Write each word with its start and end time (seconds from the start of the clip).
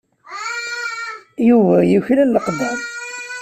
Yuba 1.47 1.77
yuklal 1.93 2.29
leqder. 2.33 2.77